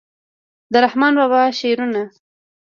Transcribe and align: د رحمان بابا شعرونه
د 0.71 0.73
رحمان 0.85 1.13
بابا 1.19 1.41
شعرونه 1.59 2.03